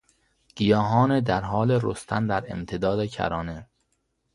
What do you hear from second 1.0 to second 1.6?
در